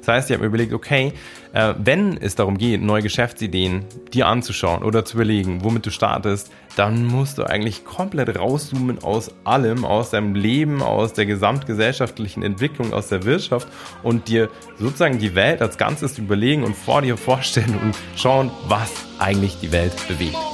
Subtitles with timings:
[0.00, 1.12] Das heißt, ich habe mir überlegt, okay,
[1.52, 6.50] äh, wenn es darum geht, neue Geschäftsideen dir anzuschauen oder zu überlegen, womit du startest,
[6.76, 12.92] dann musst du eigentlich komplett rauszoomen aus allem, aus deinem Leben, aus der gesamtgesellschaftlichen Entwicklung,
[12.92, 13.68] aus der Wirtschaft
[14.02, 18.90] und dir sozusagen die Welt als Ganzes überlegen und vor dir vorstellen und schauen, was
[19.18, 20.53] eigentlich die Welt bewegt.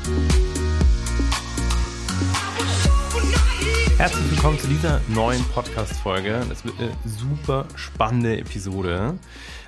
[3.97, 6.43] Herzlich willkommen zu dieser neuen Podcast-Folge.
[6.49, 9.19] Das wird eine super spannende Episode,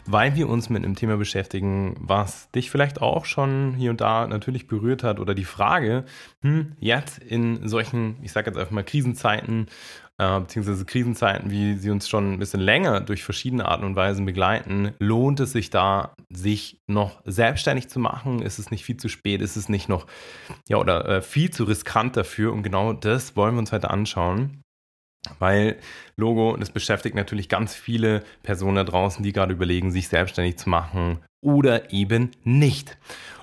[0.07, 4.25] weil wir uns mit einem Thema beschäftigen, was dich vielleicht auch schon hier und da
[4.27, 6.05] natürlich berührt hat oder die Frage,
[6.41, 9.67] hm, jetzt in solchen, ich sage jetzt einfach mal Krisenzeiten
[10.23, 14.25] äh, beziehungsweise Krisenzeiten, wie sie uns schon ein bisschen länger durch verschiedene Arten und Weisen
[14.25, 18.41] begleiten, lohnt es sich da, sich noch selbstständig zu machen?
[18.41, 19.41] Ist es nicht viel zu spät?
[19.41, 20.07] Ist es nicht noch,
[20.67, 22.53] ja, oder äh, viel zu riskant dafür?
[22.53, 24.61] Und genau das wollen wir uns heute anschauen.
[25.39, 25.77] Weil
[26.17, 30.69] Logo, das beschäftigt natürlich ganz viele Personen da draußen, die gerade überlegen, sich selbstständig zu
[30.69, 32.97] machen oder eben nicht.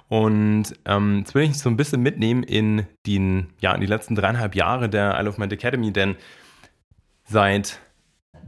[0.08, 4.16] Und ähm, jetzt will ich so ein bisschen mitnehmen in, den, ja, in die letzten
[4.16, 6.16] dreieinhalb Jahre der Isle of Mind Academy, denn
[7.30, 7.78] Seit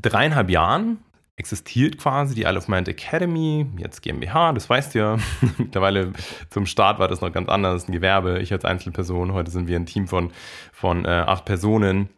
[0.01, 0.99] dreieinhalb Jahren
[1.37, 5.17] existiert quasi die Isle of Mind Academy, jetzt GmbH, das weißt du ja.
[5.59, 6.13] Mittlerweile
[6.51, 9.35] zum Start war das noch ganz anders, ein Gewerbe, ich als Einzelperson.
[9.35, 10.33] Heute sind wir ein Team von,
[10.73, 12.09] von äh, acht Personen.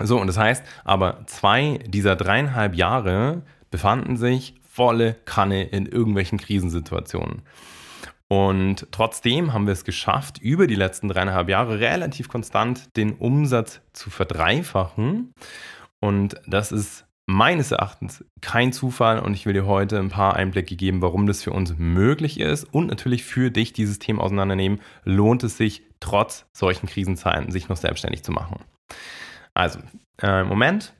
[0.00, 6.38] So, und das heißt, aber zwei dieser dreieinhalb Jahre befanden sich volle Kanne in irgendwelchen
[6.38, 7.42] Krisensituationen.
[8.28, 13.80] Und trotzdem haben wir es geschafft, über die letzten dreieinhalb Jahre relativ konstant den Umsatz
[13.94, 15.32] zu verdreifachen.
[16.00, 20.76] Und das ist meines Erachtens kein Zufall und ich will dir heute ein paar Einblicke
[20.76, 25.44] geben, warum das für uns möglich ist und natürlich für dich dieses Thema auseinandernehmen, lohnt
[25.44, 28.60] es sich trotz solchen Krisenzeiten, sich noch selbstständig zu machen.
[29.52, 29.80] Also,
[30.22, 30.94] äh, im Moment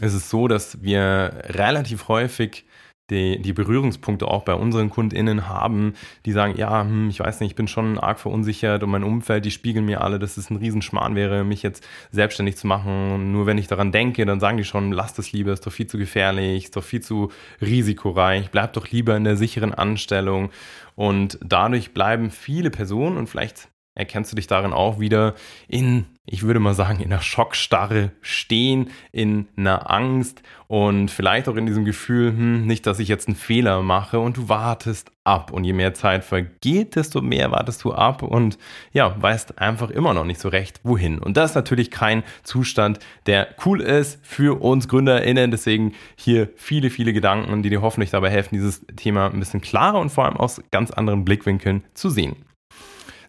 [0.00, 2.64] ist es so, dass wir relativ häufig
[3.12, 5.94] die, die Berührungspunkte auch bei unseren KundInnen haben,
[6.26, 9.44] die sagen, ja, hm, ich weiß nicht, ich bin schon arg verunsichert und mein Umfeld,
[9.44, 13.32] die spiegeln mir alle, dass es ein Riesenschmarrn wäre, mich jetzt selbstständig zu machen.
[13.32, 15.86] Nur wenn ich daran denke, dann sagen die schon, lass das lieber, ist doch viel
[15.86, 17.30] zu gefährlich, ist doch viel zu
[17.60, 20.50] risikoreich, bleib doch lieber in der sicheren Anstellung.
[20.94, 25.34] Und dadurch bleiben viele Personen und vielleicht erkennst du dich darin auch wieder
[25.68, 31.56] in, ich würde mal sagen, in einer Schockstarre stehen, in einer Angst und vielleicht auch
[31.56, 35.52] in diesem Gefühl, hm, nicht, dass ich jetzt einen Fehler mache und du wartest ab.
[35.52, 38.56] Und je mehr Zeit vergeht, desto mehr wartest du ab und
[38.92, 41.18] ja, weißt einfach immer noch nicht so recht, wohin.
[41.18, 45.50] Und das ist natürlich kein Zustand, der cool ist für uns GründerInnen.
[45.50, 50.00] Deswegen hier viele, viele Gedanken, die dir hoffentlich dabei helfen, dieses Thema ein bisschen klarer
[50.00, 52.36] und vor allem aus ganz anderen Blickwinkeln zu sehen.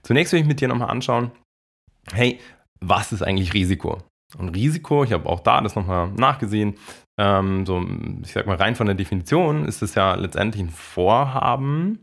[0.03, 1.31] Zunächst will ich mit dir nochmal anschauen,
[2.11, 2.39] hey,
[2.79, 4.03] was ist eigentlich Risiko?
[4.37, 6.75] Und Risiko, ich habe auch da das nochmal nachgesehen,
[7.17, 7.85] ähm, so,
[8.23, 11.99] ich sag mal, rein von der Definition ist es ja letztendlich ein Vorhaben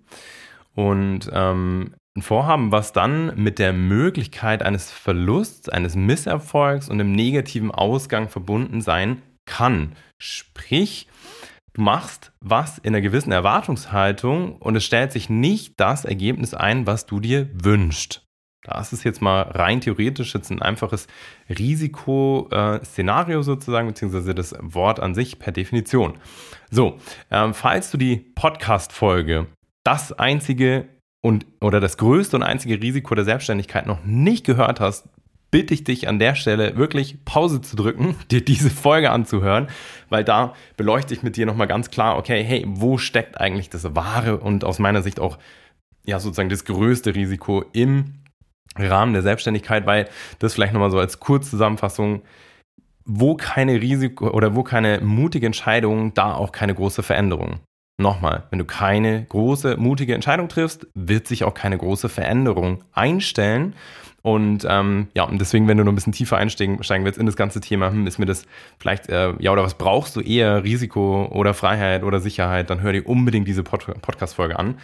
[0.74, 7.12] und ähm, ein Vorhaben, was dann mit der Möglichkeit eines Verlusts, eines Misserfolgs und einem
[7.12, 9.92] negativen Ausgang verbunden sein kann.
[10.18, 11.08] Sprich,
[11.72, 16.86] Du machst was in einer gewissen Erwartungshaltung und es stellt sich nicht das Ergebnis ein,
[16.86, 18.26] was du dir wünschst.
[18.64, 21.06] Das ist jetzt mal rein theoretisch jetzt ein einfaches
[21.48, 26.18] Risikoszenario sozusagen, beziehungsweise das Wort an sich per Definition.
[26.70, 26.98] So,
[27.30, 29.46] ähm, falls du die Podcast-Folge
[29.82, 30.88] das einzige
[31.22, 35.08] und oder das größte und einzige Risiko der Selbstständigkeit noch nicht gehört hast,
[35.50, 39.68] bitte ich dich an der Stelle wirklich Pause zu drücken, dir diese Folge anzuhören,
[40.08, 43.94] weil da beleuchte ich mit dir nochmal ganz klar, okay, hey, wo steckt eigentlich das
[43.94, 45.38] wahre und aus meiner Sicht auch
[46.06, 48.14] ja sozusagen das größte Risiko im
[48.76, 50.08] Rahmen der Selbstständigkeit, weil
[50.38, 52.22] das vielleicht nochmal so als Kurzzusammenfassung,
[53.04, 57.60] wo keine Risiko oder wo keine mutige Entscheidung, da auch keine große Veränderung.
[58.00, 63.74] Nochmal, wenn du keine große, mutige Entscheidung triffst, wird sich auch keine große Veränderung einstellen.
[64.22, 67.26] Und ähm, ja, und deswegen, wenn du noch ein bisschen tiefer einsteigen steigen willst in
[67.26, 68.44] das ganze Thema, hm, ist mir das
[68.78, 72.92] vielleicht, äh, ja, oder was brauchst du eher, Risiko oder Freiheit oder Sicherheit, dann hör
[72.92, 74.78] dir unbedingt diese Pod Podcast-Folge an.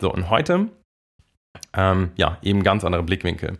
[0.00, 0.68] So, und heute,
[1.76, 3.58] ähm, ja, eben ganz andere Blickwinkel.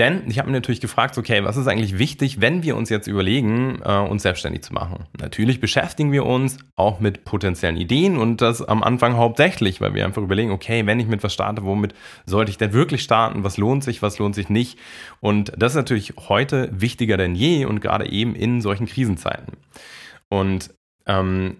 [0.00, 3.06] Denn ich habe mir natürlich gefragt, okay, was ist eigentlich wichtig, wenn wir uns jetzt
[3.06, 5.04] überlegen, äh, uns selbstständig zu machen?
[5.20, 10.06] Natürlich beschäftigen wir uns auch mit potenziellen Ideen und das am Anfang hauptsächlich, weil wir
[10.06, 11.92] einfach überlegen, okay, wenn ich mit was starte, womit
[12.24, 13.44] sollte ich denn wirklich starten?
[13.44, 14.78] Was lohnt sich, was lohnt sich nicht?
[15.20, 19.58] Und das ist natürlich heute wichtiger denn je und gerade eben in solchen Krisenzeiten.
[20.30, 20.72] Und
[21.04, 21.58] ähm,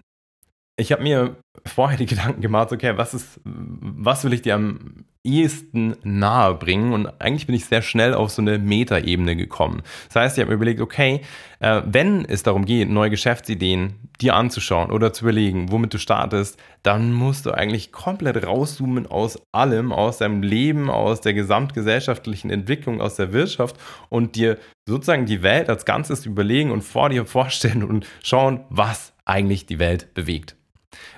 [0.81, 1.35] ich habe mir
[1.65, 6.93] vorher die Gedanken gemacht, okay, was ist, was will ich dir am ehesten nahe bringen?
[6.93, 9.83] Und eigentlich bin ich sehr schnell auf so eine Metaebene gekommen.
[10.07, 11.21] Das heißt, ich habe mir überlegt, okay,
[11.59, 16.59] äh, wenn es darum geht, neue Geschäftsideen dir anzuschauen oder zu überlegen, womit du startest,
[16.83, 23.01] dann musst du eigentlich komplett rauszoomen aus allem, aus deinem Leben, aus der gesamtgesellschaftlichen Entwicklung,
[23.01, 23.77] aus der Wirtschaft
[24.09, 24.57] und dir
[24.87, 29.79] sozusagen die Welt als Ganzes überlegen und vor dir vorstellen und schauen, was eigentlich die
[29.79, 30.55] Welt bewegt.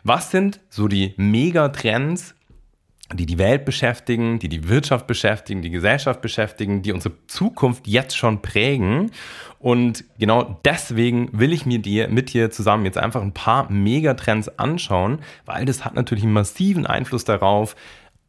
[0.03, 2.35] Was sind so die Megatrends,
[3.13, 8.17] die die Welt beschäftigen, die die Wirtschaft beschäftigen, die Gesellschaft beschäftigen, die unsere Zukunft jetzt
[8.17, 9.11] schon prägen.
[9.59, 14.59] Und genau deswegen will ich mir dir mit dir zusammen jetzt einfach ein paar Megatrends
[14.59, 17.75] anschauen, weil das hat natürlich einen massiven Einfluss darauf,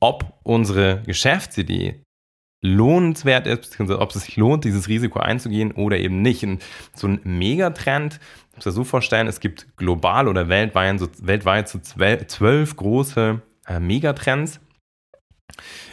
[0.00, 2.03] ob unsere Geschäftsidee
[2.64, 6.42] lohnenswert ist, beziehungsweise ob es sich lohnt, dieses Risiko einzugehen oder eben nicht.
[6.44, 6.62] Und
[6.94, 8.18] so ein Megatrend,
[8.50, 13.42] ich muss dir so vorstellen, es gibt global oder weltweit so, weltweit so zwölf große
[13.66, 14.60] äh, Megatrends.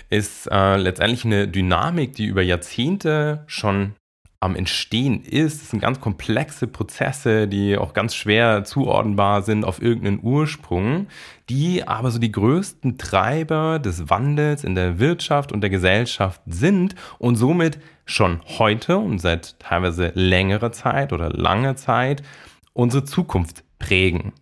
[0.10, 3.96] Ist äh, letztendlich eine Dynamik, die über Jahrzehnte schon
[4.42, 5.62] am Entstehen ist.
[5.62, 11.08] Es sind ganz komplexe Prozesse, die auch ganz schwer zuordnenbar sind auf irgendeinen Ursprung,
[11.48, 16.96] die aber so die größten Treiber des Wandels in der Wirtschaft und der Gesellschaft sind
[17.20, 22.24] und somit schon heute und seit teilweise längerer Zeit oder langer Zeit
[22.74, 24.34] unsere Zukunft prägen.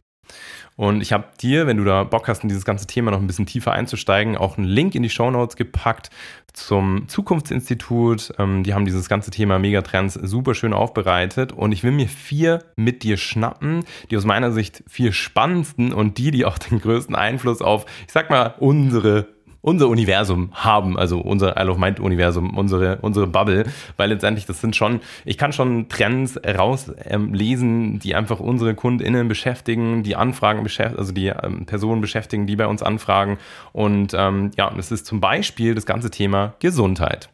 [0.80, 3.28] Und ich habe dir, wenn du da Bock hast, in dieses ganze Thema noch ein
[3.28, 6.10] bisschen tiefer einzusteigen, auch einen Link in die Show Notes gepackt
[6.54, 8.34] zum Zukunftsinstitut.
[8.40, 11.52] Ähm, die haben dieses ganze Thema Megatrends super schön aufbereitet.
[11.52, 16.18] Und ich will mir vier mit dir schnappen, die aus meiner Sicht vier spannendsten und
[16.18, 19.28] die, die auch den größten Einfluss auf, ich sag mal, unsere
[19.62, 23.66] unser Universum haben, also unser Isle of Mind Universum, unsere, unsere Bubble,
[23.98, 29.28] weil letztendlich das sind schon, ich kann schon Trends rauslesen, ähm, die einfach unsere KundInnen
[29.28, 33.38] beschäftigen, die Anfragen beschäftigen, also die ähm, Personen beschäftigen, die bei uns anfragen
[33.74, 37.30] und ähm, ja, das ist zum Beispiel das ganze Thema Gesundheit.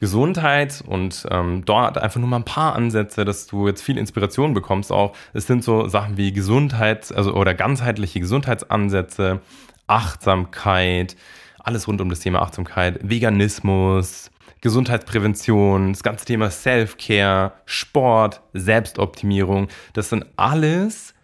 [0.00, 4.54] Gesundheit und ähm, dort einfach nur mal ein paar Ansätze, dass du jetzt viel Inspiration
[4.54, 5.14] bekommst auch.
[5.32, 9.40] Es sind so Sachen wie Gesundheit, also oder ganzheitliche Gesundheitsansätze,
[9.92, 11.16] Achtsamkeit,
[11.58, 14.30] alles rund um das Thema Achtsamkeit, Veganismus,
[14.62, 19.68] Gesundheitsprävention, das ganze Thema Self-Care, Sport, Selbstoptimierung.
[19.92, 21.14] Das sind alles,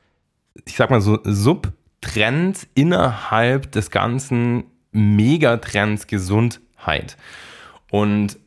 [0.66, 7.16] ich sag mal so, Subtrends innerhalb des ganzen Megatrends Gesundheit.
[7.90, 8.38] Und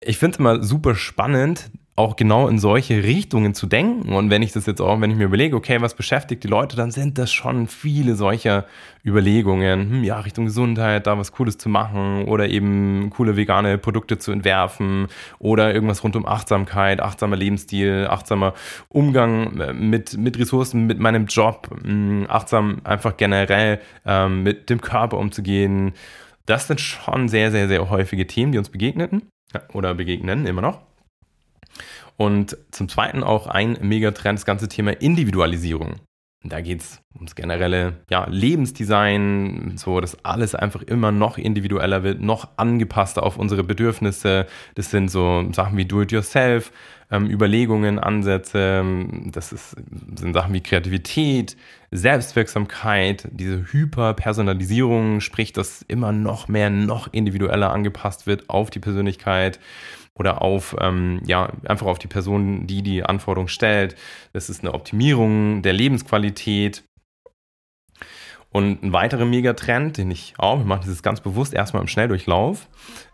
[0.00, 4.14] ich finde es immer super spannend, auch genau in solche Richtungen zu denken.
[4.14, 6.76] Und wenn ich das jetzt auch, wenn ich mir überlege, okay, was beschäftigt die Leute,
[6.76, 8.66] dann sind das schon viele solcher
[9.04, 14.18] Überlegungen, hm, ja, Richtung Gesundheit, da was Cooles zu machen oder eben coole vegane Produkte
[14.18, 15.08] zu entwerfen
[15.40, 18.54] oder irgendwas rund um Achtsamkeit, achtsamer Lebensstil, achtsamer
[18.88, 24.80] Umgang äh, mit, mit Ressourcen, mit meinem Job, hm, achtsam einfach generell ähm, mit dem
[24.80, 25.94] Körper umzugehen.
[26.46, 29.22] Das sind schon sehr, sehr, sehr häufige Themen, die uns begegneten
[29.72, 30.87] oder begegnen immer noch.
[32.18, 36.00] Und zum Zweiten auch ein Megatrend, das ganze Thema Individualisierung.
[36.44, 42.20] Da geht es ums generelle ja, Lebensdesign, so dass alles einfach immer noch individueller wird,
[42.20, 44.46] noch angepasster auf unsere Bedürfnisse.
[44.74, 46.72] Das sind so Sachen wie Do-it-yourself,
[47.10, 48.84] ähm, Überlegungen, Ansätze.
[49.26, 49.76] Das ist,
[50.16, 51.56] sind Sachen wie Kreativität,
[51.90, 59.58] Selbstwirksamkeit, diese Hyperpersonalisierung, sprich, dass immer noch mehr, noch individueller angepasst wird auf die Persönlichkeit
[60.18, 63.96] oder auf, ähm, ja, einfach auf die Person, die die Anforderung stellt.
[64.32, 66.84] Das ist eine Optimierung der Lebensqualität.
[68.50, 72.68] Und ein weiterer Megatrend, den ich auch, ich mache das ganz bewusst erstmal im Schnelldurchlauf,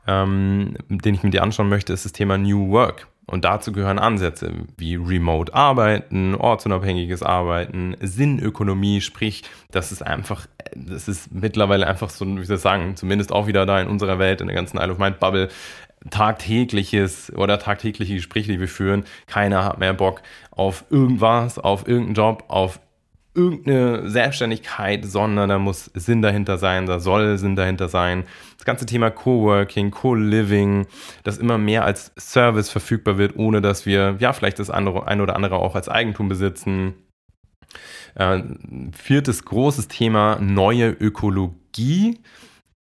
[0.07, 3.09] ähm, den ich mit dir anschauen möchte, ist das Thema New Work.
[3.27, 10.47] Und dazu gehören Ansätze wie Remote Arbeiten, ortsunabhängiges Arbeiten, Sinnökonomie, sprich, das ist einfach,
[10.77, 14.19] das ist mittlerweile einfach so, wie soll ich sagen, zumindest auch wieder da in unserer
[14.19, 15.49] Welt, in der ganzen Isle of Mind Bubble,
[16.11, 19.05] tagtägliches oder tagtägliche Gespräche, die wir führen.
[19.27, 22.81] Keiner hat mehr Bock auf irgendwas, auf irgendeinen Job, auf
[23.35, 28.25] irgendeine Selbstständigkeit, sondern da muss Sinn dahinter sein, da soll Sinn dahinter sein.
[28.57, 30.87] Das ganze Thema Coworking, Co-Living,
[31.25, 35.21] das immer mehr als Service verfügbar wird, ohne dass wir ja vielleicht das andere, ein
[35.21, 36.95] oder andere auch als Eigentum besitzen.
[38.15, 38.43] Äh,
[38.93, 42.21] viertes großes Thema, neue Ökologie.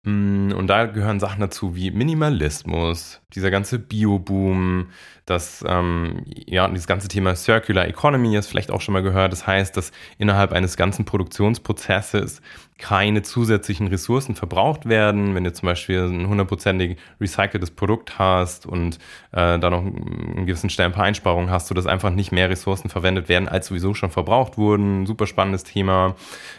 [0.04, 4.88] Mm, und da gehören Sachen dazu wie Minimalismus, dieser ganze Bio-Boom,
[5.24, 9.32] das, ähm, ja, dieses ganze Thema Circular Economy hast vielleicht auch schon mal gehört.
[9.32, 12.42] Das heißt, dass innerhalb eines ganzen Produktionsprozesses
[12.78, 15.34] keine zusätzlichen Ressourcen verbraucht werden.
[15.34, 18.96] Wenn du zum Beispiel ein hundertprozentig recyceltes Produkt hast und
[19.32, 22.50] äh, da noch einen gewissen Stellen ein paar Einsparungen hast, du dass einfach nicht mehr
[22.50, 25.06] Ressourcen verwendet werden, als sowieso schon verbraucht wurden.
[25.06, 26.16] Super spannendes Thema.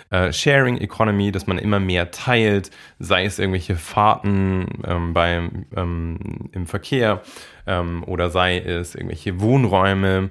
[0.10, 6.17] Äh, Sharing Economy, dass man immer mehr teilt, sei es irgendwelche Fahrten ähm, beim, ähm,
[6.53, 7.22] im Verkehr
[7.67, 10.29] ähm, oder sei es irgendwelche Wohnräume.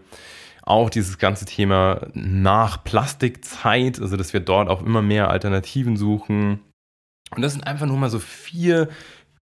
[0.66, 6.60] Auch dieses ganze Thema nach Plastikzeit, also dass wir dort auch immer mehr Alternativen suchen.
[7.34, 8.88] Und das sind einfach nur mal so vier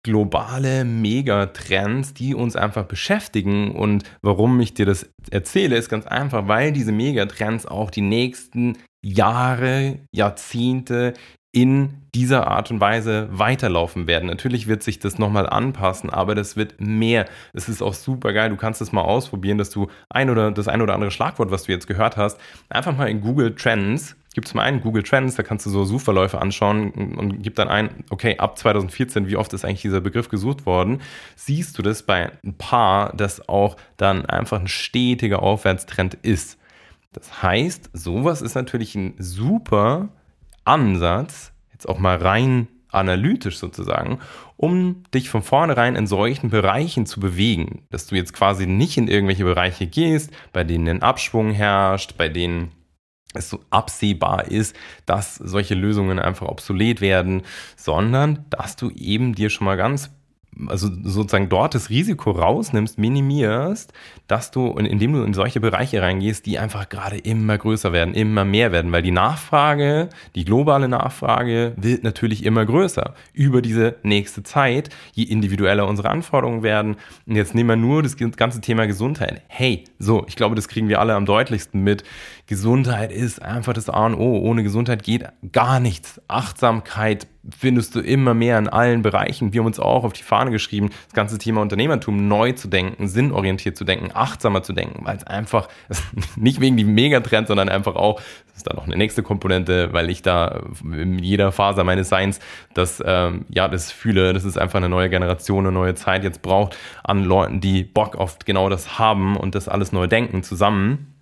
[0.03, 3.75] globale Megatrends, die uns einfach beschäftigen.
[3.75, 8.77] Und warum ich dir das erzähle, ist ganz einfach, weil diese Megatrends auch die nächsten
[9.01, 11.13] Jahre, Jahrzehnte
[11.51, 14.27] in dieser Art und Weise weiterlaufen werden.
[14.27, 17.25] Natürlich wird sich das nochmal anpassen, aber das wird mehr.
[17.53, 18.49] Es ist auch super geil.
[18.49, 21.63] Du kannst es mal ausprobieren, dass du ein oder das ein oder andere Schlagwort, was
[21.63, 22.39] du jetzt gehört hast,
[22.69, 25.83] einfach mal in Google Trends gibt es mal einen Google Trends, da kannst du so
[25.83, 30.29] Suchverläufe anschauen und gib dann ein, okay, ab 2014, wie oft ist eigentlich dieser Begriff
[30.29, 31.01] gesucht worden,
[31.35, 36.57] siehst du das bei ein paar, dass auch dann einfach ein stetiger Aufwärtstrend ist.
[37.11, 40.09] Das heißt, sowas ist natürlich ein super
[40.65, 44.19] Ansatz, jetzt auch mal rein analytisch sozusagen,
[44.57, 49.07] um dich von vornherein in solchen Bereichen zu bewegen, dass du jetzt quasi nicht in
[49.07, 52.71] irgendwelche Bereiche gehst, bei denen ein Abschwung herrscht, bei denen
[53.33, 54.75] es so absehbar ist,
[55.05, 57.43] dass solche Lösungen einfach obsolet werden,
[57.75, 60.09] sondern dass du eben dir schon mal ganz
[60.67, 63.93] also sozusagen dort das Risiko rausnimmst, minimierst,
[64.27, 68.45] dass du, indem du in solche Bereiche reingehst, die einfach gerade immer größer werden, immer
[68.45, 74.43] mehr werden, weil die Nachfrage, die globale Nachfrage wird natürlich immer größer über diese nächste
[74.43, 76.97] Zeit, je individueller unsere Anforderungen werden.
[77.25, 79.41] Und jetzt nehmen wir nur das ganze Thema Gesundheit.
[79.47, 82.03] Hey, so, ich glaube, das kriegen wir alle am deutlichsten mit.
[82.47, 84.39] Gesundheit ist einfach das A und O.
[84.39, 86.21] Ohne Gesundheit geht gar nichts.
[86.27, 87.27] Achtsamkeit
[87.57, 89.53] findest du immer mehr in allen Bereichen.
[89.53, 93.07] Wir haben uns auch auf die Fahne geschrieben, das ganze Thema Unternehmertum neu zu denken,
[93.07, 95.67] sinnorientiert zu denken, achtsamer zu denken, weil es einfach,
[96.35, 100.09] nicht wegen dem Megatrend, sondern einfach auch, das ist dann noch eine nächste Komponente, weil
[100.09, 102.39] ich da in jeder Phase meines Seins
[102.73, 106.41] das, ähm, ja, das fühle, das ist einfach eine neue Generation, eine neue Zeit jetzt
[106.41, 111.18] braucht an Leuten, die Bock auf genau das haben und das alles neu denken zusammen.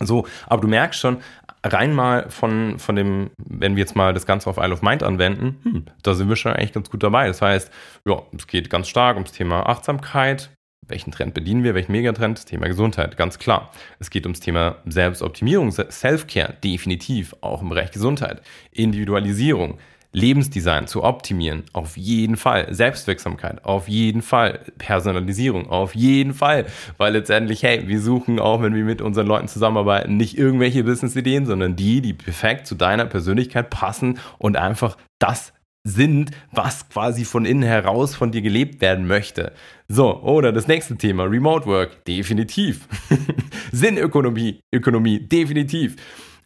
[0.00, 1.18] So, aber du merkst schon,
[1.64, 5.02] rein mal von, von dem, wenn wir jetzt mal das Ganze auf Isle of Mind
[5.02, 7.26] anwenden, hm, da sind wir schon eigentlich ganz gut dabei.
[7.26, 7.70] Das heißt,
[8.06, 10.50] ja, es geht ganz stark ums Thema Achtsamkeit.
[10.86, 11.74] Welchen Trend bedienen wir?
[11.74, 12.46] Welchen Megatrend?
[12.46, 13.72] Thema Gesundheit, ganz klar.
[13.98, 18.40] Es geht ums Thema Selbstoptimierung, Self-Care, definitiv, auch im Bereich Gesundheit.
[18.70, 19.78] Individualisierung,
[20.12, 22.72] Lebensdesign zu optimieren, auf jeden Fall.
[22.72, 24.60] Selbstwirksamkeit, auf jeden Fall.
[24.78, 26.66] Personalisierung, auf jeden Fall.
[26.96, 31.46] Weil letztendlich, hey, wir suchen auch, wenn wir mit unseren Leuten zusammenarbeiten, nicht irgendwelche Business-Ideen,
[31.46, 35.52] sondern die, die perfekt zu deiner Persönlichkeit passen und einfach das
[35.84, 39.52] sind, was quasi von innen heraus von dir gelebt werden möchte.
[39.88, 42.88] So, oder das nächste Thema, Remote Work, definitiv.
[43.72, 45.96] Sinnökonomie, Ökonomie, definitiv.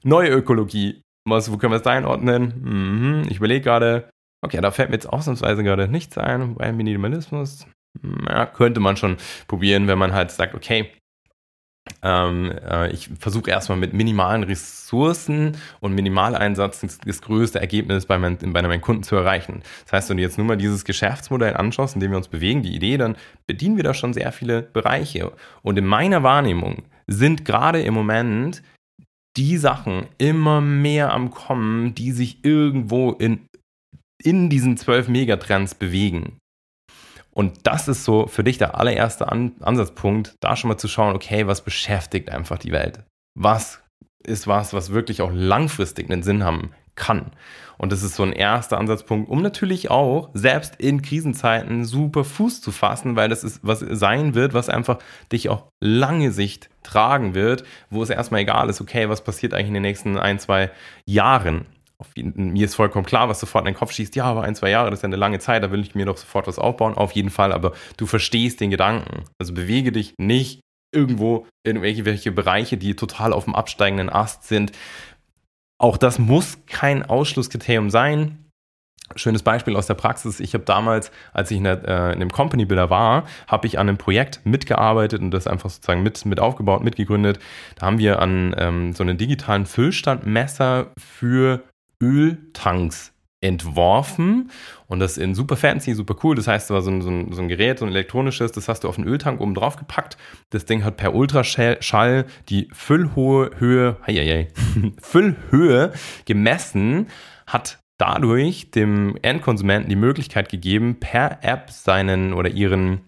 [0.05, 2.55] Neue Ökologie, was, wo können wir es einordnen?
[2.63, 4.09] Mhm, ich überlege gerade,
[4.45, 7.67] okay, da fällt mir jetzt ausnahmsweise gerade nichts ein bei Minimalismus.
[8.27, 10.91] Ja, könnte man schon probieren, wenn man halt sagt, okay,
[12.03, 18.19] ähm, äh, ich versuche erstmal mit minimalen Ressourcen und Minimaleinsatz das, das größte Ergebnis bei,
[18.19, 19.63] mein, bei meinen Kunden zu erreichen.
[19.85, 22.63] Das heißt, wenn du jetzt nur mal dieses Geschäftsmodell anschaust, in dem wir uns bewegen,
[22.63, 25.33] die Idee, dann bedienen wir da schon sehr viele Bereiche.
[25.63, 28.63] Und in meiner Wahrnehmung sind gerade im Moment
[29.37, 33.47] die Sachen immer mehr am Kommen, die sich irgendwo in,
[34.23, 36.39] in diesen zwölf Megatrends bewegen.
[37.31, 41.17] Und das ist so für dich der allererste An Ansatzpunkt, da schon mal zu schauen,
[41.17, 43.05] okay, was beschäftigt einfach die Welt?
[43.39, 43.83] Was
[44.25, 47.33] ist was, was wirklich auch langfristig einen Sinn haben kann?
[47.83, 52.61] Und das ist so ein erster Ansatzpunkt, um natürlich auch selbst in Krisenzeiten super Fuß
[52.61, 54.99] zu fassen, weil das ist was sein wird, was einfach
[55.33, 59.67] dich auch lange Sicht tragen wird, wo es erstmal egal ist, okay, was passiert eigentlich
[59.67, 60.71] in den nächsten ein, zwei
[61.07, 61.67] Jahren.
[62.15, 64.15] Mir ist vollkommen klar, was sofort in den Kopf schießt.
[64.15, 66.07] Ja, aber ein, zwei Jahre, das ist ja eine lange Zeit, da will ich mir
[66.07, 66.95] doch sofort was aufbauen.
[66.95, 69.25] Auf jeden Fall, aber du verstehst den Gedanken.
[69.41, 70.61] Also bewege dich nicht
[70.95, 74.73] irgendwo in irgendwelche Bereiche, die total auf dem absteigenden Ast sind,
[75.83, 78.39] auch das muss kein Ausschlusskriterium sein.
[79.17, 80.39] Schönes Beispiel aus der Praxis.
[80.41, 83.79] Ich habe damals, als ich in, der, äh, in dem Company Builder war, habe ich
[83.79, 87.41] an einem Projekt mitgearbeitet und das einfach sozusagen mit, mit aufgebaut, mitgegründet.
[87.75, 91.65] Da haben wir an ähm, so einen digitalen Füllstandmesser für
[92.01, 93.12] Öltanks
[93.43, 94.51] entworfen
[94.87, 96.35] und das in super fancy, super cool.
[96.35, 98.89] Das heißt, es war so ein, so, ein, Gerät, so ein elektronisches, das hast du
[98.89, 100.17] auf den Öltank oben drauf gepackt.
[100.51, 104.49] Das Ding hat per Ultraschall die Füllhohe Höhe, hei, hei,
[105.03, 105.93] Füllhöhe
[106.25, 107.09] gemessen,
[107.47, 113.03] hat dadurch dem Endkonsumenten die Möglichkeit gegeben, per App seinen oder ihren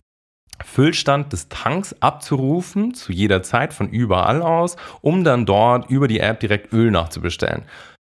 [0.62, 6.20] Füllstand des Tanks abzurufen, zu jeder Zeit von überall aus, um dann dort über die
[6.20, 7.64] App direkt Öl nachzubestellen.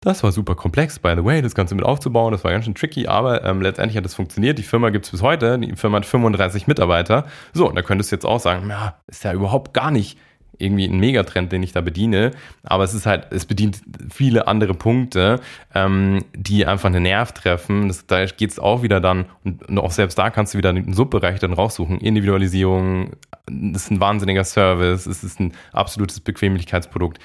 [0.01, 2.31] Das war super komplex, by the way, das Ganze mit aufzubauen.
[2.31, 4.57] Das war ganz schön tricky, aber ähm, letztendlich hat es funktioniert.
[4.57, 5.59] Die Firma gibt es bis heute.
[5.59, 7.27] Die Firma hat 35 Mitarbeiter.
[7.51, 10.17] So, und da könntest du jetzt auch sagen, ja, ist ja überhaupt gar nicht
[10.57, 12.31] irgendwie ein Megatrend, den ich da bediene.
[12.63, 15.41] Aber es ist halt, es bedient viele andere Punkte,
[15.75, 17.89] ähm, die einfach einen Nerv treffen.
[17.89, 20.93] Das, da geht es auch wieder dann, und auch selbst da kannst du wieder einen
[20.93, 21.99] Subbereich dann raussuchen.
[21.99, 27.19] Individualisierung, das ist ein wahnsinniger Service, es ist ein absolutes Bequemlichkeitsprodukt.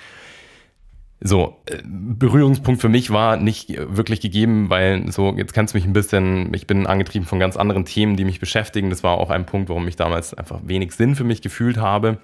[1.21, 5.87] So, äh, Berührungspunkt für mich war nicht wirklich gegeben, weil so, jetzt kennst du mich
[5.87, 8.91] ein bisschen, ich bin angetrieben von ganz anderen Themen, die mich beschäftigen.
[8.91, 12.19] Das war auch ein Punkt, warum ich damals einfach wenig Sinn für mich gefühlt habe.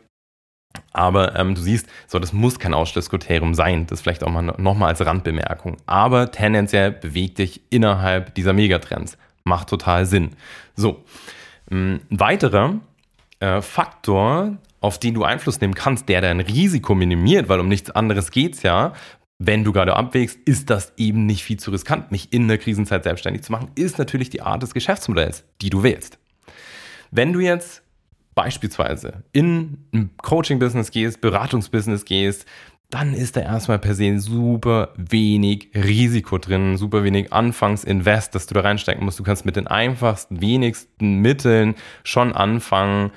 [0.92, 3.86] Aber ähm, du siehst, so, das muss kein Ausschlusskriterium sein.
[3.86, 5.76] Das vielleicht auch mal nochmal als Randbemerkung.
[5.86, 9.18] Aber tendenziell bewegt dich innerhalb dieser Megatrends.
[9.44, 10.30] Macht total Sinn.
[10.76, 11.04] So,
[11.70, 12.74] ähm, ein weiterer
[13.40, 17.90] äh, Faktor, auf den du Einfluss nehmen kannst, der dein Risiko minimiert, weil um nichts
[17.90, 18.94] anderes geht's ja,
[19.38, 23.04] wenn du gerade abwägst, ist das eben nicht viel zu riskant, mich in der Krisenzeit
[23.04, 26.18] selbstständig zu machen, ist natürlich die Art des Geschäftsmodells, die du wählst.
[27.10, 27.82] Wenn du jetzt
[28.34, 32.46] beispielsweise in ein Coaching-Business gehst, Beratungsbusiness gehst,
[32.90, 38.54] dann ist da erstmal per se super wenig Risiko drin, super wenig Anfangsinvest, das du
[38.54, 39.18] da reinstecken musst.
[39.18, 43.12] Du kannst mit den einfachsten, wenigsten Mitteln schon anfangen,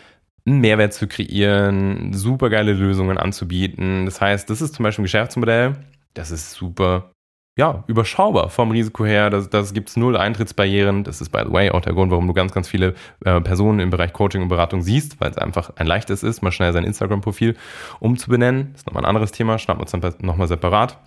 [0.46, 4.06] einen Mehrwert zu kreieren, super geile Lösungen anzubieten.
[4.06, 5.76] Das heißt, das ist zum Beispiel ein Geschäftsmodell,
[6.14, 7.14] das ist super
[7.56, 9.30] ja, überschaubar vom Risiko her.
[9.30, 11.04] Da das gibt es null Eintrittsbarrieren.
[11.04, 12.96] Das ist, by the way, auch der Grund, warum du ganz, ganz viele
[13.26, 16.52] äh, Personen im Bereich Coaching und Beratung siehst, weil es einfach ein leichtes ist, mal
[16.52, 17.56] schnell sein Instagram-Profil
[18.00, 18.70] umzubenennen.
[18.72, 20.98] Das ist nochmal ein anderes Thema, schnappen wir uns dann nochmal separat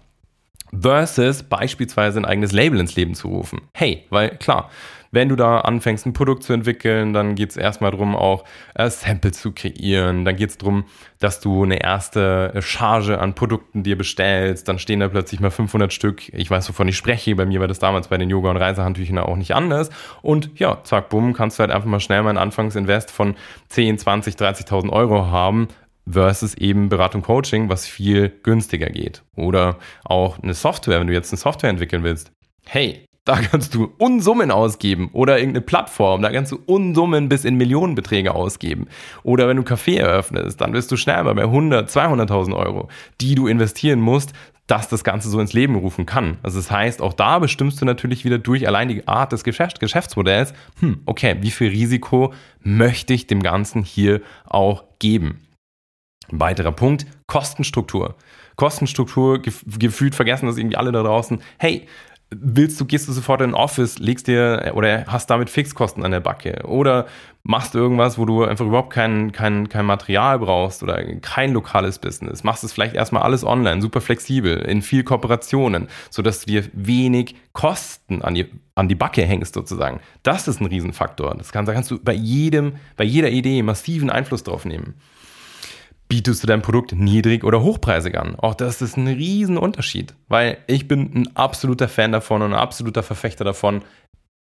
[0.78, 3.62] versus beispielsweise ein eigenes Label ins Leben zu rufen.
[3.72, 4.70] Hey, weil klar,
[5.16, 8.90] wenn du da anfängst, ein Produkt zu entwickeln, dann geht es erstmal darum, auch äh,
[8.90, 10.26] Samples zu kreieren.
[10.26, 10.84] Dann geht es darum,
[11.18, 14.68] dass du eine erste Charge an Produkten dir bestellst.
[14.68, 16.28] Dann stehen da plötzlich mal 500 Stück.
[16.34, 17.34] Ich weiß, wovon ich spreche.
[17.34, 19.88] Bei mir war das damals bei den Yoga- und Reisehandtüchern auch nicht anders.
[20.20, 23.36] Und ja, zack, bumm, kannst du halt einfach mal schnell mal einen Anfangsinvest von
[23.70, 25.68] 10, 20, 30.000 Euro haben
[26.06, 29.22] versus eben Beratung Coaching, was viel günstiger geht.
[29.34, 32.30] Oder auch eine Software, wenn du jetzt eine Software entwickeln willst.
[32.66, 37.56] Hey, da kannst du Unsummen ausgeben oder irgendeine Plattform, da kannst du Unsummen bis in
[37.56, 38.86] Millionenbeträge ausgeben.
[39.24, 42.88] Oder wenn du Café eröffnest, dann bist du schnell mal bei 100, 200.000 Euro,
[43.20, 44.32] die du investieren musst,
[44.68, 46.38] dass das Ganze so ins Leben rufen kann.
[46.42, 49.80] Also das heißt, auch da bestimmst du natürlich wieder durch allein die Art des Geschäfts
[49.80, 55.40] Geschäftsmodells, hm, okay, wie viel Risiko möchte ich dem Ganzen hier auch geben?
[56.30, 58.14] Ein weiterer Punkt, Kostenstruktur.
[58.56, 61.40] Kostenstruktur, gefühlt vergessen das irgendwie alle da draußen.
[61.58, 61.86] Hey,
[62.30, 66.20] willst du, gehst du sofort in Office, legst dir oder hast damit Fixkosten an der
[66.20, 67.06] Backe oder
[67.44, 72.42] machst irgendwas, wo du einfach überhaupt kein, kein, kein Material brauchst oder kein lokales Business,
[72.42, 77.36] machst es vielleicht erstmal alles online, super flexibel, in viel Kooperationen, sodass du dir wenig
[77.52, 80.00] Kosten an die, an die Backe hängst sozusagen.
[80.24, 81.36] Das ist ein Riesenfaktor.
[81.36, 84.94] Das kannst, da kannst du bei jedem, bei jeder Idee massiven Einfluss drauf nehmen
[86.08, 88.36] bietest du dein Produkt niedrig oder hochpreisig an.
[88.36, 93.02] Auch das ist ein Riesenunterschied, weil ich bin ein absoluter Fan davon und ein absoluter
[93.02, 93.82] Verfechter davon,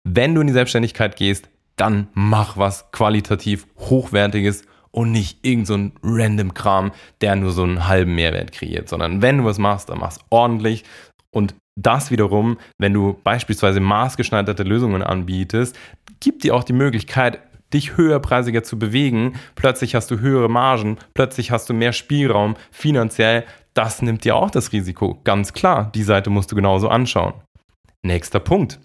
[0.04, 5.90] wenn du in die Selbstständigkeit gehst, dann mach was qualitativ hochwertiges und nicht irgend so
[6.02, 9.98] random Kram, der nur so einen halben Mehrwert kreiert, sondern wenn du was machst, dann
[9.98, 10.84] mach's ordentlich
[11.30, 15.78] und das wiederum, wenn du beispielsweise maßgeschneiderte Lösungen anbietest,
[16.20, 17.38] gibt dir auch die Möglichkeit,
[17.72, 19.34] dich höherpreisiger zu bewegen.
[19.54, 23.44] Plötzlich hast du höhere Margen, plötzlich hast du mehr Spielraum finanziell.
[23.74, 25.20] Das nimmt dir auch das Risiko.
[25.24, 27.34] Ganz klar, die Seite musst du genauso anschauen.
[28.02, 28.80] Nächster Punkt.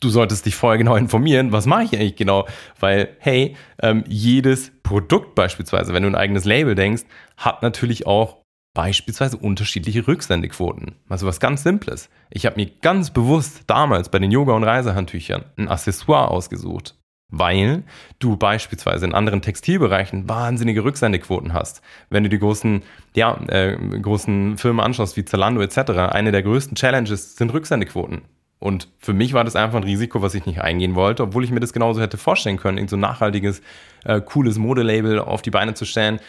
[0.00, 2.46] Du solltest dich vorher genau informieren, was mache ich eigentlich genau?
[2.80, 7.02] Weil, hey, ähm, jedes Produkt beispielsweise, wenn du ein eigenes Label denkst,
[7.36, 8.38] hat natürlich auch
[8.74, 10.96] beispielsweise unterschiedliche Rücksendequoten.
[11.08, 12.10] Also was ganz Simples.
[12.30, 16.94] Ich habe mir ganz bewusst damals bei den Yoga- und Reisehandtüchern ein Accessoire ausgesucht
[17.28, 17.82] weil
[18.18, 21.82] du beispielsweise in anderen Textilbereichen wahnsinnige Rücksendequoten hast.
[22.08, 22.82] Wenn du die großen,
[23.14, 28.22] ja, äh, großen Firmen anschaust, wie Zalando etc., eine der größten Challenges sind Rücksendequoten.
[28.58, 31.50] Und für mich war das einfach ein Risiko, was ich nicht eingehen wollte, obwohl ich
[31.50, 33.60] mir das genauso hätte vorstellen können, irgend so ein nachhaltiges,
[34.04, 36.20] äh, cooles Modelabel auf die Beine zu stellen.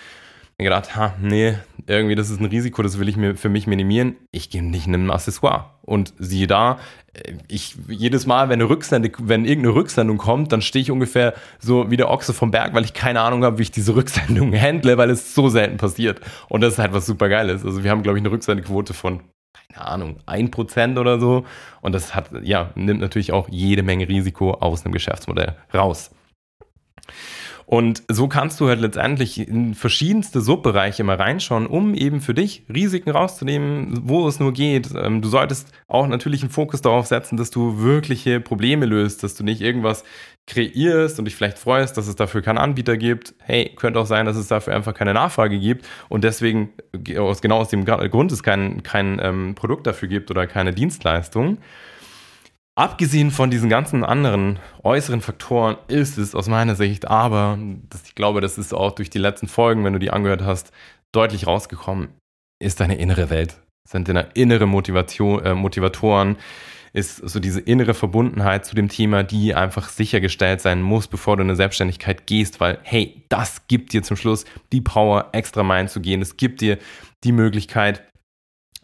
[0.60, 3.68] Mir gedacht, ha, nee, irgendwie, das ist ein Risiko, das will ich mir für mich
[3.68, 4.16] minimieren.
[4.32, 5.72] Ich gehe nicht in ein Accessoire.
[5.84, 6.80] Und siehe da,
[7.14, 11.36] äh, ich jedes Mal, wenn eine Rücksendung, wenn irgendeine Rücksendung kommt, dann stehe ich ungefähr
[11.60, 14.52] so wie der Ochse vom Berg, weil ich keine Ahnung habe, wie ich diese Rücksendung
[14.60, 16.22] handle, weil es so selten passiert.
[16.50, 17.64] Und das ist halt was super Geiles.
[17.64, 19.22] Also wir haben, glaube ich, eine Rücksendequote von
[19.70, 21.46] keine Ahnung, ein Prozent oder so.
[21.82, 26.12] Und das hat, ja, nimmt natürlich auch jede Menge Risiko aus einem Geschäftsmodell raus.
[27.70, 32.64] Und so kannst du halt letztendlich in verschiedenste Subbereiche mal reinschauen, um eben für dich
[32.74, 34.92] Risiken rauszunehmen, wo es nur geht.
[34.96, 39.36] Ähm, du solltest auch natürlich einen Fokus darauf setzen, dass du wirkliche Probleme löst, dass
[39.36, 40.06] du nicht irgendwas
[40.46, 43.36] kreierst und dich vielleicht freust, dass es dafür keinen Anbieter gibt.
[43.44, 47.68] Hey, könnte auch sein, dass es dafür einfach keine Nachfrage gibt und deswegen genau aus
[47.68, 51.58] dem Grund es kein, kein ähm, Produkt dafür gibt oder keine Dienstleistung.
[52.78, 57.58] Abgesehen von diesen ganzen anderen äußeren Faktoren ist es aus meiner Sicht aber,
[57.90, 60.72] das, ich glaube, das ist auch durch die letzten Folgen, wenn du die angehört hast,
[61.12, 62.10] deutlich rausgekommen,
[62.60, 63.60] ist deine innere Welt.
[63.90, 66.38] Sind deine innere Motivation, äh, Motivatoren,
[66.94, 71.42] ist so diese innere Verbundenheit zu dem Thema, die einfach sichergestellt sein muss, bevor du
[71.42, 75.88] in eine Selbstständigkeit gehst, weil hey, das gibt dir zum Schluss die Power, extra Meilen
[75.88, 76.22] zu gehen.
[76.22, 76.78] Es gibt dir
[77.24, 78.04] die Möglichkeit,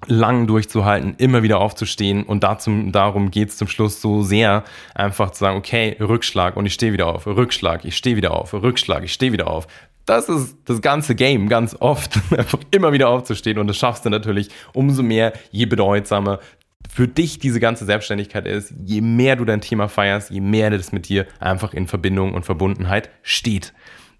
[0.07, 4.63] lang durchzuhalten, immer wieder aufzustehen und dazu, darum geht es zum Schluss so sehr,
[4.95, 8.53] einfach zu sagen, okay, Rückschlag und ich stehe wieder auf, Rückschlag, ich stehe wieder auf,
[8.53, 9.67] Rückschlag, ich stehe wieder auf.
[10.05, 14.09] Das ist das ganze Game ganz oft, einfach immer wieder aufzustehen und das schaffst du
[14.09, 16.39] natürlich umso mehr, je bedeutsamer
[16.93, 20.91] für dich diese ganze Selbstständigkeit ist, je mehr du dein Thema feierst, je mehr das
[20.91, 23.73] mit dir einfach in Verbindung und Verbundenheit steht.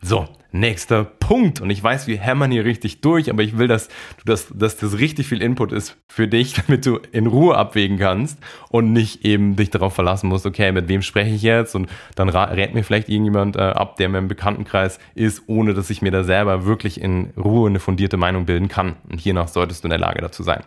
[0.05, 1.61] So, nächster Punkt.
[1.61, 4.75] Und ich weiß, wir hämmern hier richtig durch, aber ich will, dass, du das, dass
[4.75, 8.37] das richtig viel Input ist für dich, damit du in Ruhe abwägen kannst
[8.69, 11.73] und nicht eben dich darauf verlassen musst, okay, mit wem spreche ich jetzt?
[11.73, 15.89] Und dann rät mir vielleicht irgendjemand äh, ab, der mir im Bekanntenkreis ist, ohne dass
[15.89, 18.97] ich mir da selber wirklich in Ruhe eine fundierte Meinung bilden kann.
[19.09, 20.63] Und hiernach solltest du in der Lage dazu sein.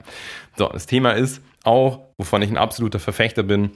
[0.57, 3.72] So, das Thema ist auch, wovon ich ein absoluter Verfechter bin,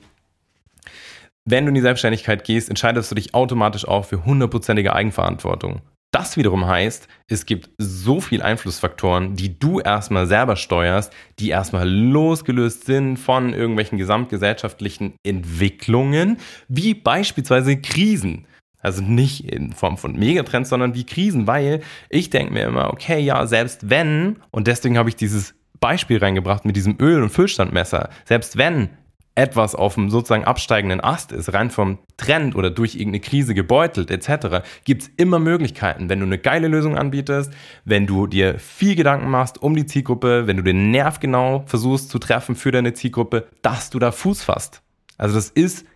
[1.44, 5.82] wenn du in die Selbstständigkeit gehst, entscheidest du dich automatisch auch für hundertprozentige Eigenverantwortung.
[6.12, 11.88] Das wiederum heißt, es gibt so viele Einflussfaktoren, die du erstmal selber steuerst, die erstmal
[11.88, 18.46] losgelöst sind von irgendwelchen gesamtgesellschaftlichen Entwicklungen, wie beispielsweise Krisen.
[18.80, 23.20] Also nicht in Form von Megatrends, sondern wie Krisen, weil ich denke mir immer, okay,
[23.20, 28.10] ja, selbst wenn, und deswegen habe ich dieses Beispiel reingebracht mit diesem Öl- und Füllstandmesser,
[28.24, 28.90] selbst wenn
[29.34, 34.10] etwas auf dem sozusagen absteigenden Ast ist, rein vom Trend oder durch irgendeine Krise gebeutelt
[34.10, 37.52] etc., gibt es immer Möglichkeiten, wenn du eine geile Lösung anbietest,
[37.84, 42.10] wenn du dir viel Gedanken machst um die Zielgruppe, wenn du den Nerv genau versuchst
[42.10, 44.82] zu treffen für deine Zielgruppe, dass du da Fuß fasst.
[45.16, 45.86] Also das ist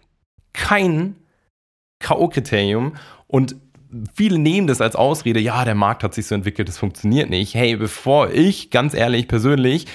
[0.52, 1.16] kein
[1.98, 2.92] K.O.-Kriterium
[3.26, 3.56] und
[4.14, 7.54] viele nehmen das als Ausrede, ja, der Markt hat sich so entwickelt, das funktioniert nicht.
[7.54, 9.86] Hey, bevor ich, ganz ehrlich, persönlich,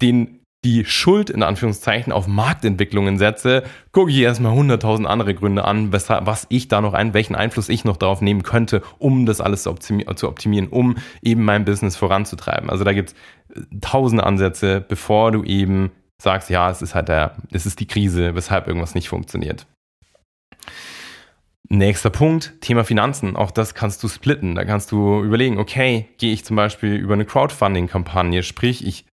[0.00, 5.92] den die Schuld in Anführungszeichen auf Marktentwicklungen setze, gucke ich erstmal 100.000 andere Gründe an,
[5.92, 9.40] weshalb, was ich da noch ein, welchen Einfluss ich noch darauf nehmen könnte, um das
[9.40, 12.70] alles zu, optimieren, zu optimieren um eben mein Business voranzutreiben.
[12.70, 15.90] Also da gibt es äh, tausende Ansätze, bevor du eben
[16.22, 19.66] sagst, ja, es ist halt der, es ist die Krise, weshalb irgendwas nicht funktioniert.
[21.68, 23.34] Nächster Punkt, Thema Finanzen.
[23.34, 24.54] Auch das kannst du splitten.
[24.54, 29.06] Da kannst du überlegen, okay, gehe ich zum Beispiel über eine Crowdfunding-Kampagne, sprich, ich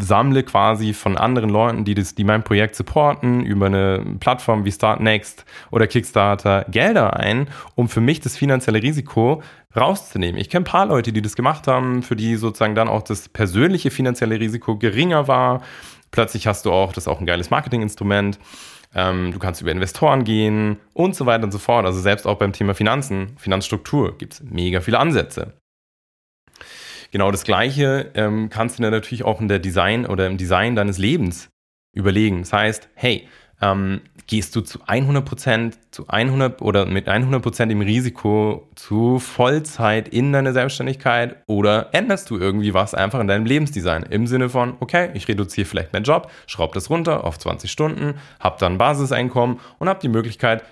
[0.00, 4.72] sammle quasi von anderen Leuten, die, das, die mein Projekt supporten, über eine Plattform wie
[4.72, 9.42] Startnext oder Kickstarter Gelder ein, um für mich das finanzielle Risiko
[9.76, 10.40] rauszunehmen.
[10.40, 13.28] Ich kenne ein paar Leute, die das gemacht haben, für die sozusagen dann auch das
[13.28, 15.62] persönliche finanzielle Risiko geringer war.
[16.10, 18.38] Plötzlich hast du auch, das ist auch ein geiles Marketinginstrument.
[18.94, 21.84] Ähm, du kannst über Investoren gehen und so weiter und so fort.
[21.84, 25.52] Also selbst auch beim Thema Finanzen, Finanzstruktur gibt es mega viele Ansätze.
[27.10, 30.76] Genau das Gleiche ähm, kannst du dir natürlich auch in der Design oder im Design
[30.76, 31.48] deines Lebens
[31.94, 32.40] überlegen.
[32.40, 33.26] Das heißt, hey,
[33.60, 39.18] ähm, gehst du zu 100 Prozent, zu 100 oder mit 100 Prozent im Risiko zu
[39.18, 44.48] Vollzeit in deine Selbstständigkeit oder änderst du irgendwie was einfach in deinem Lebensdesign im Sinne
[44.48, 48.78] von, okay, ich reduziere vielleicht meinen Job, schraube das runter auf 20 Stunden, habe dann
[48.78, 50.62] Basiseinkommen und habe die Möglichkeit,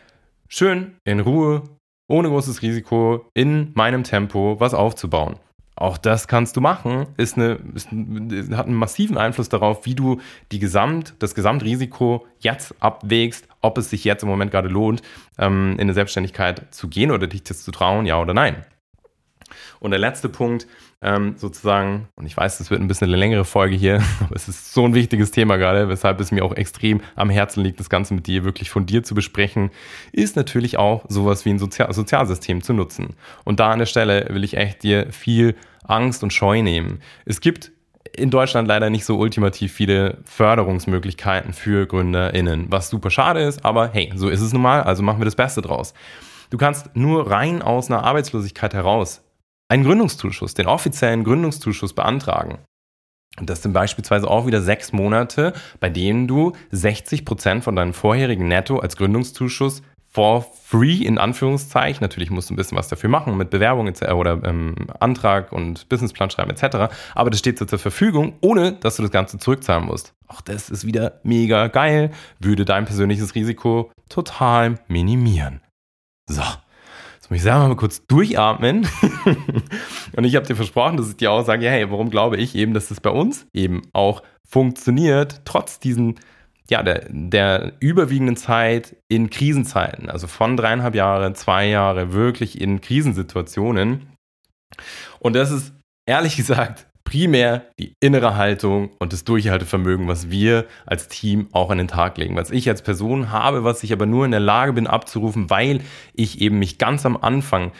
[0.49, 1.63] schön in Ruhe,
[2.09, 5.41] ohne großes Risiko in meinem Tempo was aufzubauen.
[5.77, 10.21] Auch das kannst du machen, ist eine, ist, hat einen massiven Einfluss darauf, wie du
[10.51, 15.03] die Gesamt, das Gesamtrisiko jetzt abwägst, ob es sich jetzt im Moment gerade lohnt,
[15.39, 18.65] ähm, in eine Selbstständigkeit zu gehen oder dich das zu trauen, ja oder nein.
[19.81, 20.67] Und der letzte Punkt,
[21.03, 24.49] ähm, sozusagen, und ich weiß, das wird ein bisschen eine längere Folge hier, aber es
[24.49, 27.91] ist so ein wichtiges Thema gerade, weshalb es mir auch extrem am Herzen liegt, das
[27.91, 29.71] Ganze mit dir wirklich von dir zu besprechen,
[30.13, 33.15] ist natürlich auch sowas wie ein Sozial Sozialsystem zu nutzen.
[33.45, 35.55] Und da an der Stelle will ich echt dir viel
[35.85, 37.01] Angst und Scheu nehmen.
[37.25, 37.73] Es gibt
[38.17, 43.89] in Deutschland leider nicht so ultimativ viele Förderungsmöglichkeiten für GründerInnen, was super schade ist, aber
[43.89, 45.95] hey, so ist es nun mal, also machen wir das Beste draus.
[46.51, 49.23] Du kannst nur rein aus einer Arbeitslosigkeit heraus
[49.69, 52.59] einen Gründungszuschuss, den offiziellen Gründungszuschuss beantragen.
[53.39, 57.93] Und das sind beispielsweise auch wieder sechs Monate, bei denen du 60 Prozent von deinem
[57.93, 62.03] vorherigen Netto als Gründungszuschuss for free in Anführungszeichen.
[62.03, 66.31] Natürlich musst du ein bisschen was dafür machen mit Bewerbung oder ähm, Antrag und Businessplan
[66.31, 66.91] schreiben etc.
[67.15, 70.15] Aber das steht dir zur Verfügung, ohne dass du das Ganze zurückzahlen musst.
[70.27, 75.61] Auch das ist wieder mega geil, würde dein persönliches Risiko total minimieren.
[76.31, 76.43] So,
[77.27, 78.87] Jetzt muss ich selber mal kurz durchatmen.
[80.17, 82.73] und ich habe dir versprochen, dass ich dir auch sage, hey, warum glaube ich eben,
[82.73, 86.21] dass das bei uns eben auch funktioniert, trotz diesen,
[86.71, 92.81] ja, der, der überwiegenden Zeit in Krisenzeiten, also von dreieinhalb Jahre, zwei Jahre, wirklich in
[92.81, 94.07] Krisensituationen.
[95.19, 95.75] Und das ist
[96.09, 101.79] ehrlich gesagt primär die innere Haltung und das Durchhaltevermögen, was wir als Team auch an
[101.79, 102.37] den Tag legen.
[102.37, 105.81] Was ich als Person habe, was ich aber nur in der Lage bin abzurufen, weil
[106.13, 107.73] ich eben mich ganz am Anfang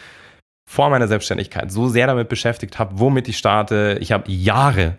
[0.69, 3.99] vor meiner Selbstständigkeit so sehr damit beschäftigt habe, womit ich starte.
[4.01, 4.97] Ich habe Jahre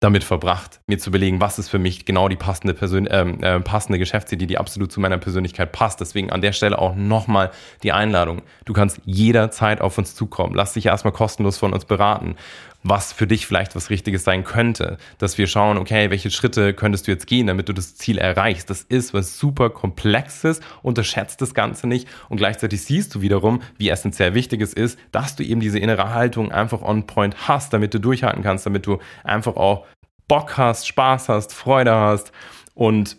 [0.00, 3.60] damit verbracht, mir zu überlegen, was ist für mich genau die passende, Persön ähm, äh,
[3.60, 6.00] passende Geschäftsidee, die absolut zu meiner Persönlichkeit passt.
[6.00, 7.52] Deswegen an der Stelle auch nochmal
[7.84, 8.42] die Einladung.
[8.64, 10.54] Du kannst jederzeit auf uns zukommen.
[10.56, 12.34] Lass dich erstmal kostenlos von uns beraten
[12.82, 14.96] was für dich vielleicht was Richtiges sein könnte.
[15.18, 18.70] Dass wir schauen, okay, welche Schritte könntest du jetzt gehen, damit du das Ziel erreichst.
[18.70, 23.88] Das ist was super Komplexes, unterschätzt das Ganze nicht und gleichzeitig siehst du wiederum, wie
[23.88, 27.94] essentiell wichtig es ist, dass du eben diese innere Haltung einfach on point hast, damit
[27.94, 29.86] du durchhalten kannst, damit du einfach auch
[30.28, 32.32] Bock hast, Spaß hast, Freude hast
[32.74, 33.18] und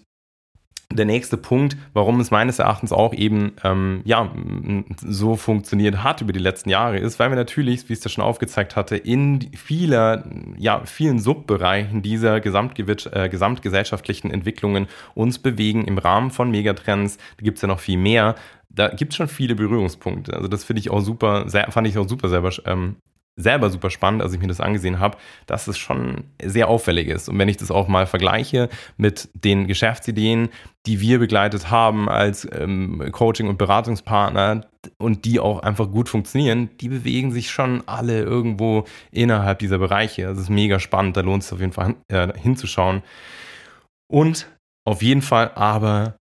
[0.96, 4.32] der nächste Punkt, warum es meines Erachtens auch eben ähm, ja,
[5.02, 8.10] so funktioniert hat über die letzten Jahre, ist, weil wir natürlich, wie ich es ja
[8.10, 10.24] schon aufgezeigt hatte, in vieler,
[10.58, 17.18] ja, vielen Subbereichen dieser äh, gesamtgesellschaftlichen Entwicklungen uns bewegen im Rahmen von Megatrends.
[17.38, 18.36] Da gibt es ja noch viel mehr.
[18.70, 20.34] Da gibt es schon viele Berührungspunkte.
[20.34, 22.96] Also das finde ich auch super, fand ich auch super selber ähm,
[23.36, 25.18] selber super spannend, als ich mir das angesehen habe,
[25.48, 27.30] dass es schon sehr auffällig ist.
[27.30, 30.50] Und wenn ich das auch mal vergleiche mit den Geschäftsideen,
[30.86, 34.66] die wir begleitet haben als ähm, Coaching- und Beratungspartner
[34.98, 40.24] und die auch einfach gut funktionieren, die bewegen sich schon alle irgendwo innerhalb dieser Bereiche.
[40.24, 43.02] Das ist mega spannend, da lohnt es auf jeden Fall äh, hinzuschauen.
[44.12, 44.48] Und
[44.86, 46.18] auf jeden Fall aber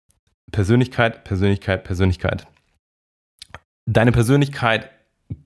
[0.51, 2.47] Persönlichkeit, Persönlichkeit, Persönlichkeit.
[3.89, 4.91] Deine Persönlichkeit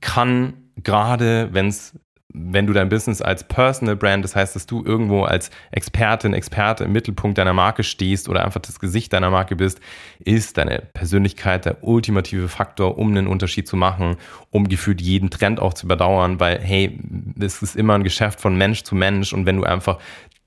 [0.02, 1.93] kann gerade wenn's,
[2.34, 6.84] wenn du dein Business als Personal Brand, das heißt, dass du irgendwo als Expertin, Experte
[6.84, 9.80] im Mittelpunkt deiner Marke stehst oder einfach das Gesicht deiner Marke bist,
[10.19, 14.17] ist deine Persönlichkeit der ultimative Faktor, um einen Unterschied zu machen,
[14.50, 17.00] um gefühlt jeden Trend auch zu überdauern, weil, hey,
[17.39, 20.00] es ist immer ein Geschäft von Mensch zu Mensch und wenn du einfach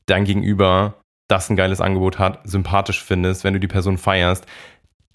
[0.06, 0.96] dein Gegenüber
[1.28, 4.46] das ein geiles Angebot hat, sympathisch findest, wenn du die Person feierst,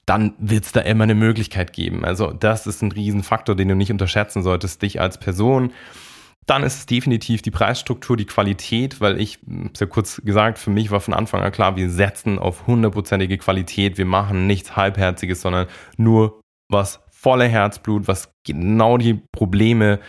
[0.06, 2.04] dann wird es da immer eine Möglichkeit geben.
[2.04, 5.72] Also das ist ein Riesenfaktor, den du nicht unterschätzen solltest, dich als Person.
[6.48, 9.40] Dann ist es definitiv die Preisstruktur, die Qualität, weil ich,
[9.72, 13.38] ist ja kurz gesagt, für mich war von Anfang an klar, wir setzen auf hundertprozentige
[13.38, 13.98] Qualität.
[13.98, 20.00] Wir machen nichts Halbherziges, sondern nur was voller Herzblut, was genau die Probleme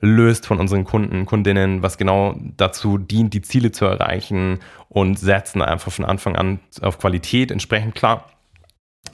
[0.00, 5.62] löst von unseren Kunden, Kundinnen, was genau dazu dient, die Ziele zu erreichen und setzen
[5.62, 7.50] einfach von Anfang an auf Qualität.
[7.50, 8.26] Entsprechend klar,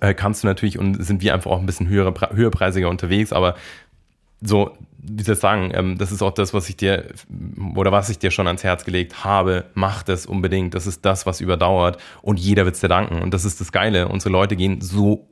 [0.04, 3.54] äh, kannst du natürlich und sind wir einfach auch ein bisschen höhere, höherpreisiger unterwegs, aber
[4.40, 7.06] so, wie soll ich sagen, ähm, das ist auch das, was ich dir
[7.74, 9.64] oder was ich dir schon ans Herz gelegt habe.
[9.74, 10.74] Mach das unbedingt.
[10.74, 13.22] Das ist das, was überdauert und jeder wird es dir danken.
[13.22, 14.08] Und das ist das Geile.
[14.08, 15.28] Unsere Leute gehen so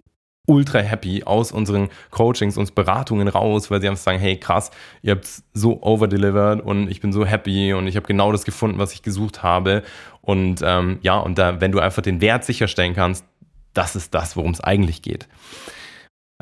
[0.47, 4.71] ultra happy aus unseren Coachings, uns Beratungen raus, weil sie einfach sagen, hey krass,
[5.03, 8.79] ihr habt so overdelivered und ich bin so happy und ich habe genau das gefunden,
[8.79, 9.83] was ich gesucht habe.
[10.21, 13.25] Und ähm, ja, und da, wenn du einfach den Wert sicherstellen kannst,
[13.75, 15.29] das ist das, worum es eigentlich geht.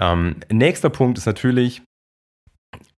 [0.00, 1.82] Ähm, nächster Punkt ist natürlich,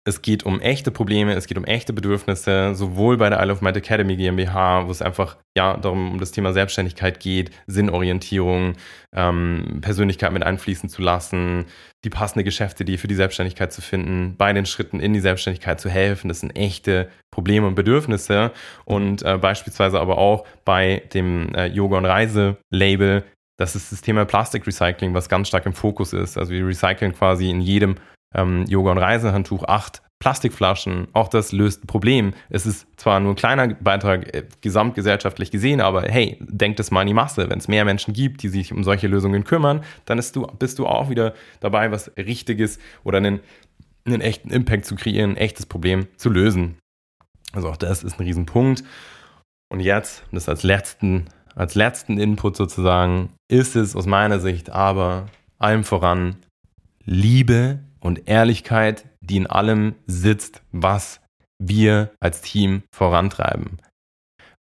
[0.05, 3.61] es geht um echte Probleme, es geht um echte Bedürfnisse, sowohl bei der Isle of
[3.61, 8.73] Might Academy GmbH, wo es einfach ja darum um das Thema Selbstständigkeit geht, Sinnorientierung,
[9.15, 11.65] ähm, Persönlichkeit mit einfließen zu lassen,
[12.03, 15.89] die passende Geschäftsidee für die Selbstständigkeit zu finden, bei den Schritten in die Selbstständigkeit zu
[15.89, 16.27] helfen.
[16.27, 18.51] Das sind echte Probleme und Bedürfnisse
[18.83, 23.23] und äh, beispielsweise aber auch bei dem äh, Yoga und Reise Label
[23.57, 26.37] das ist das Thema Plastikrecycling, was ganz stark im Fokus ist.
[26.37, 27.95] Also wir recyceln quasi in jedem
[28.33, 32.33] ähm, Yoga- und Reisehandtuch acht Plastikflaschen, auch das löst ein Problem.
[32.49, 37.01] Es ist zwar nur ein kleiner Beitrag äh, gesamtgesellschaftlich gesehen, aber hey, denkt es mal
[37.01, 37.49] an die Masse.
[37.49, 40.87] Wenn es mehr Menschen gibt, die sich um solche Lösungen kümmern, dann du, bist du
[40.87, 43.41] auch wieder dabei, was Richtiges oder einen,
[44.05, 46.77] einen echten Impact zu kreieren, ein echtes Problem zu lösen.
[47.51, 48.85] Also auch das ist ein Riesenpunkt.
[49.69, 55.27] Und jetzt, das als letzten, als letzten Input sozusagen, ist es aus meiner Sicht aber
[55.59, 56.37] allem voran
[57.05, 61.21] Liebe und Ehrlichkeit, die in allem sitzt, was
[61.59, 63.77] wir als Team vorantreiben.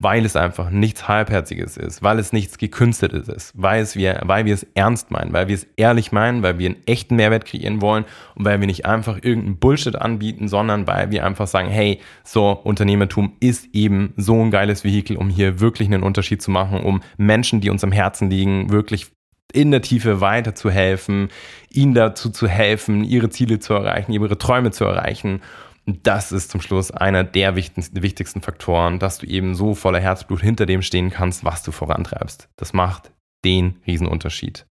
[0.04, 4.44] Weil es einfach nichts Halbherziges ist, weil es nichts Gekünsteltes ist, weil, es wir, weil
[4.44, 7.80] wir es ernst meinen, weil wir es ehrlich meinen, weil wir einen echten Mehrwert kreieren
[7.80, 12.00] wollen und weil wir nicht einfach irgendeinen Bullshit anbieten, sondern weil wir einfach sagen, hey,
[12.22, 16.80] so Unternehmertum ist eben so ein geiles Vehikel, um hier wirklich einen Unterschied zu machen,
[16.80, 19.10] um Menschen, die uns am Herzen liegen, wirklich
[19.54, 21.28] in der Tiefe weiterzuhelfen,
[21.70, 25.40] ihnen dazu zu helfen, ihre Ziele zu erreichen, ihre Träume zu erreichen.
[25.86, 30.40] Das ist zum Schluss einer der wichtigsten, wichtigsten Faktoren, dass du eben so voller Herzblut
[30.40, 32.48] hinter dem stehen kannst, was du vorantreibst.
[32.56, 33.12] Das macht
[33.44, 34.66] den Riesenunterschied.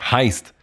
[0.00, 0.54] Heißt,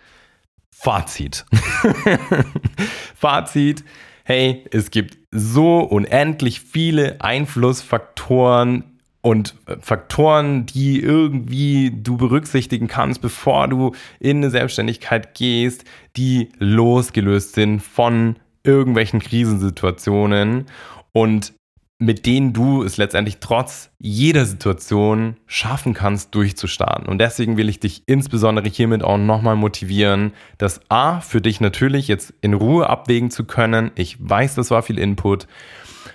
[0.73, 1.45] Fazit.
[3.15, 3.83] Fazit,
[4.23, 13.21] hey, es gibt so unendlich viele Einflussfaktoren, und äh, Faktoren, die irgendwie du berücksichtigen kannst,
[13.21, 15.85] bevor du in eine Selbstständigkeit gehst,
[16.17, 20.65] die losgelöst sind von irgendwelchen Krisensituationen
[21.13, 21.53] und
[22.01, 27.07] mit denen du es letztendlich trotz jeder Situation schaffen kannst, durchzustarten.
[27.07, 32.07] Und deswegen will ich dich insbesondere hiermit auch nochmal motivieren, das A für dich natürlich
[32.07, 33.91] jetzt in Ruhe abwägen zu können.
[33.93, 35.45] Ich weiß, das war viel Input,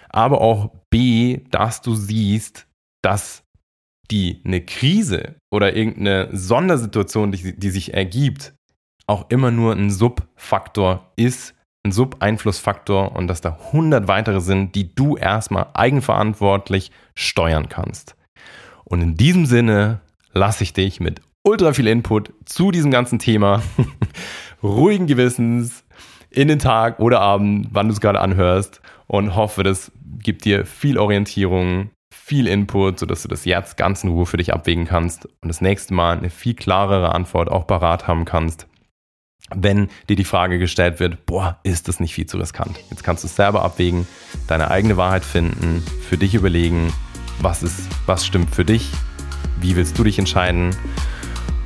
[0.09, 2.67] aber auch B, dass du siehst,
[3.01, 3.45] dass
[4.11, 8.55] die eine Krise oder irgendeine Sondersituation, die, die sich ergibt,
[9.07, 11.56] auch immer nur ein Subfaktor ist,
[11.87, 18.17] ein Sub-Einflussfaktor und dass da 100 weitere sind, die du erstmal eigenverantwortlich steuern kannst.
[18.85, 20.01] Und in diesem Sinne
[20.33, 23.63] lasse ich dich mit ultra viel Input zu diesem ganzen Thema
[24.63, 25.85] ruhigen Gewissens
[26.31, 30.67] in den Tag oder Abend, wann du es gerade anhörst und hoffe, das gibt dir
[30.67, 35.27] viel Orientierung, viel Input, sodass du das jetzt ganz in Ruhe für dich abwägen kannst
[35.27, 38.67] und das nächste Mal eine viel klarere Antwort auch parat haben kannst,
[39.55, 42.79] wenn dir die Frage gestellt wird, boah, ist das nicht viel zu riskant?
[42.91, 44.07] Jetzt kannst du es selber abwägen,
[44.49, 46.93] deine eigene Wahrheit finden, für dich überlegen,
[47.41, 48.91] was ist, was stimmt für dich,
[49.61, 50.75] wie willst du dich entscheiden?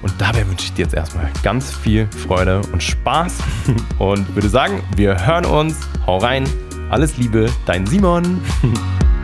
[0.02, 3.38] Und dabei wünsche ich dir jetzt erstmal ganz viel Freude und Spaß
[3.98, 5.76] und würde sagen, wir hören uns.
[6.06, 6.48] Hau rein.
[6.90, 8.40] Alles Liebe, dein Simon.